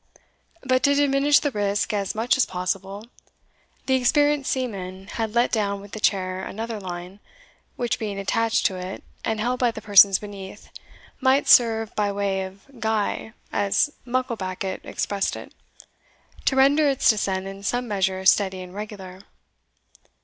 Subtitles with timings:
[0.63, 3.05] But to diminish the risk as much as possible,
[3.85, 7.19] the experienced seaman had let down with the chair another line,
[7.75, 10.71] which, being attached to it, and held by the persons beneath,
[11.19, 15.53] might serve by way of gy, as Mucklebackit expressed it,
[16.45, 19.21] to render its descent in some measure steady and regular.